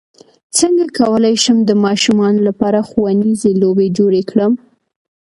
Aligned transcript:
څنګه 0.57 0.85
کولی 0.99 1.35
شم 1.43 1.57
د 1.65 1.71
ماشومانو 1.85 2.39
لپاره 2.47 2.79
ښوونیزې 2.89 3.51
لوبې 3.61 3.87
جوړې 3.97 4.21
کړم 4.29 4.53